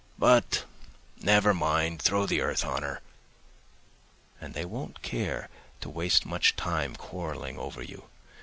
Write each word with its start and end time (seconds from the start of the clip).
But, 0.17 0.63
never 1.21 1.53
mind, 1.53 2.01
throw 2.01 2.25
the 2.25 2.41
earth 2.41 2.65
on 2.65 2.81
her.' 2.81 3.01
And 4.39 4.55
they 4.55 4.65
won't 4.65 5.03
care 5.03 5.47
to 5.81 5.91
waste 5.91 6.25
much 6.25 6.55
time 6.55 6.95
quarrelling 6.95 7.59
over 7.59 7.83
you. 7.83 8.05